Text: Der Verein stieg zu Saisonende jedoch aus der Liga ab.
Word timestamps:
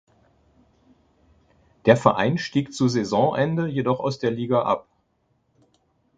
Der 1.85 1.95
Verein 1.95 2.39
stieg 2.39 2.73
zu 2.73 2.87
Saisonende 2.87 3.67
jedoch 3.67 3.99
aus 3.99 4.17
der 4.17 4.31
Liga 4.31 4.63
ab. 4.63 4.87